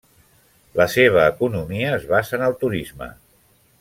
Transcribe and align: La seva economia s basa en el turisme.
La 0.79 0.87
seva 0.93 1.25
economia 1.33 1.91
s 2.05 2.09
basa 2.15 2.37
en 2.39 2.47
el 2.47 2.57
turisme. 2.65 3.11